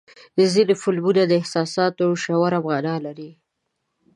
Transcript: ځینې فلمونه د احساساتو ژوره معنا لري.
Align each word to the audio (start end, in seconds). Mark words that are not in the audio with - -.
ځینې 0.53 0.75
فلمونه 0.81 1.21
د 1.27 1.31
احساساتو 1.41 2.05
ژوره 2.23 2.59
معنا 2.65 2.95
لري. 3.05 3.31